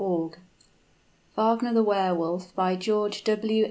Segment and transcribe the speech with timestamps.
[0.01, 0.39] net
[1.37, 2.55] WAGNER, THE WEHR WOLF.
[2.55, 3.59] By GEORGE W.